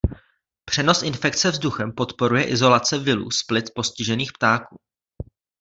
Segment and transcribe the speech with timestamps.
[0.65, 4.75] Přenos infekce vzduchem podporuje izolace viru z plic postižených ptáků.